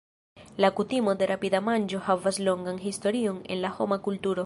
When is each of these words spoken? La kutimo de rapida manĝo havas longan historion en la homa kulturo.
La 0.63 0.69
kutimo 0.79 1.13
de 1.19 1.27
rapida 1.33 1.61
manĝo 1.67 2.01
havas 2.09 2.43
longan 2.51 2.83
historion 2.89 3.43
en 3.55 3.65
la 3.67 3.77
homa 3.79 4.05
kulturo. 4.11 4.39